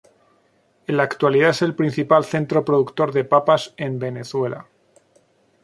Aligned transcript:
En 0.87 0.97
la 0.97 1.03
actualidad 1.03 1.51
es 1.51 1.61
el 1.61 1.75
principal 1.75 2.25
centro 2.25 2.65
productor 2.65 3.11
de 3.13 3.23
papas 3.23 3.75
en 3.77 3.99
Venezuela. 3.99 4.65